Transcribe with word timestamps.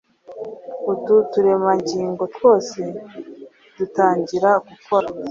Utu 0.91 1.15
turemangingo 1.31 2.23
twose 2.35 2.79
dutangira 3.77 4.49
gukora 4.69 5.07